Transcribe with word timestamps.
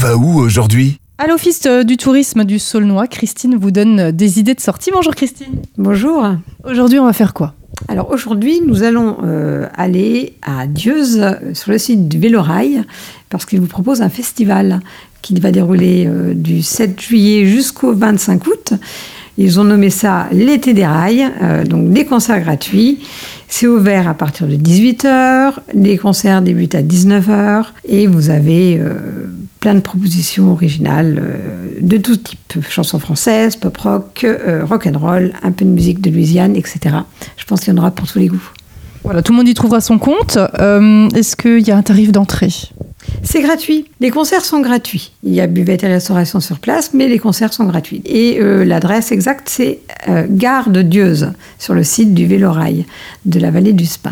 va 0.00 0.16
où 0.16 0.38
aujourd'hui? 0.38 0.98
À 1.18 1.26
l'Office 1.26 1.66
euh, 1.66 1.84
du 1.84 1.98
tourisme 1.98 2.44
du 2.44 2.58
Saulnois, 2.58 3.06
Christine 3.06 3.56
vous 3.56 3.70
donne 3.70 4.00
euh, 4.00 4.12
des 4.12 4.38
idées 4.38 4.54
de 4.54 4.60
sortie. 4.60 4.90
Bonjour 4.90 5.14
Christine. 5.14 5.60
Bonjour. 5.76 6.26
Aujourd'hui, 6.64 6.98
on 6.98 7.04
va 7.04 7.12
faire 7.12 7.34
quoi? 7.34 7.52
Alors 7.86 8.10
aujourd'hui, 8.10 8.62
nous 8.66 8.82
allons 8.82 9.18
euh, 9.22 9.66
aller 9.74 10.36
à 10.40 10.66
Dieuze, 10.66 11.36
sur 11.52 11.70
le 11.70 11.76
site 11.76 12.08
du 12.08 12.18
Vélorail, 12.18 12.82
parce 13.28 13.44
qu'il 13.44 13.60
vous 13.60 13.66
propose 13.66 14.00
un 14.00 14.08
festival 14.08 14.80
qui 15.20 15.38
va 15.38 15.50
dérouler 15.50 16.06
euh, 16.06 16.32
du 16.34 16.62
7 16.62 16.98
juillet 16.98 17.44
jusqu'au 17.44 17.92
25 17.92 18.46
août. 18.46 18.72
Ils 19.38 19.58
ont 19.58 19.64
nommé 19.64 19.90
ça 19.90 20.28
l'été 20.32 20.74
des 20.74 20.84
rails, 20.84 21.30
euh, 21.42 21.64
donc 21.64 21.92
des 21.92 22.04
concerts 22.04 22.40
gratuits. 22.40 22.98
C'est 23.48 23.66
ouvert 23.66 24.08
à 24.08 24.14
partir 24.14 24.46
de 24.46 24.54
18h, 24.54 25.54
les 25.74 25.96
concerts 25.96 26.42
débutent 26.42 26.74
à 26.74 26.82
19h 26.82 27.64
et 27.88 28.06
vous 28.06 28.30
avez 28.30 28.78
euh, 28.78 29.19
plein 29.60 29.74
de 29.74 29.80
propositions 29.80 30.52
originales 30.52 31.18
euh, 31.22 31.78
de 31.80 31.98
tout 31.98 32.16
type, 32.16 32.58
chansons 32.68 32.98
françaises, 32.98 33.56
pop 33.56 33.76
rock, 33.76 34.24
euh, 34.24 34.64
rock 34.64 34.86
and 34.86 34.98
roll, 34.98 35.32
un 35.42 35.52
peu 35.52 35.64
de 35.64 35.70
musique 35.70 36.00
de 36.00 36.10
Louisiane, 36.10 36.56
etc. 36.56 36.96
Je 37.36 37.44
pense 37.44 37.60
qu'il 37.60 37.72
y 37.72 37.76
en 37.76 37.78
aura 37.78 37.90
pour 37.90 38.08
tous 38.08 38.18
les 38.18 38.28
goûts. 38.28 38.50
Voilà, 39.04 39.22
tout 39.22 39.32
le 39.32 39.38
monde 39.38 39.48
y 39.48 39.54
trouvera 39.54 39.80
son 39.80 39.98
compte. 39.98 40.38
Euh, 40.58 41.08
Est-ce 41.10 41.36
qu'il 41.36 41.66
y 41.66 41.70
a 41.70 41.76
un 41.76 41.82
tarif 41.82 42.12
d'entrée? 42.12 42.52
C'est 43.22 43.40
gratuit. 43.40 43.86
Les 44.00 44.10
concerts 44.10 44.44
sont 44.44 44.60
gratuits. 44.60 45.12
Il 45.22 45.34
y 45.34 45.40
a 45.40 45.46
buvette 45.46 45.82
et 45.84 45.88
restauration 45.88 46.40
sur 46.40 46.58
place, 46.58 46.92
mais 46.92 47.08
les 47.08 47.18
concerts 47.18 47.52
sont 47.52 47.64
gratuits. 47.64 48.02
Et 48.04 48.38
euh, 48.40 48.64
l'adresse 48.64 49.10
exacte, 49.10 49.48
c'est 49.48 49.80
euh, 50.08 50.26
Gare 50.28 50.70
de 50.70 50.82
Dieuze, 50.82 51.32
sur 51.58 51.74
le 51.74 51.82
site 51.82 52.14
du 52.14 52.26
Vélorail 52.26 52.84
de 53.24 53.40
la 53.40 53.50
vallée 53.50 53.72
du 53.72 53.86
Spin. 53.86 54.08